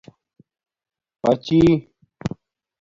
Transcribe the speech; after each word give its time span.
پاچی 1.21 1.61